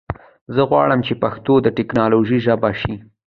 [0.55, 2.95] زه غواړم چې پښتو د ټکنالوژي ژبه شي.